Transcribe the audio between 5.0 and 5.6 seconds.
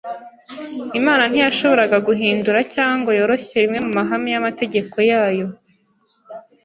yayo